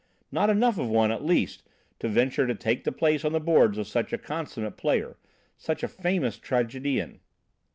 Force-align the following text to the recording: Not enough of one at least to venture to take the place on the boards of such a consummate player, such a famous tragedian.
Not 0.31 0.49
enough 0.49 0.79
of 0.79 0.89
one 0.89 1.11
at 1.11 1.23
least 1.23 1.61
to 1.99 2.07
venture 2.07 2.47
to 2.47 2.55
take 2.55 2.85
the 2.85 2.91
place 2.91 3.23
on 3.23 3.33
the 3.33 3.39
boards 3.39 3.77
of 3.77 3.85
such 3.85 4.11
a 4.11 4.17
consummate 4.17 4.75
player, 4.75 5.19
such 5.59 5.83
a 5.83 5.87
famous 5.87 6.39
tragedian. 6.39 7.19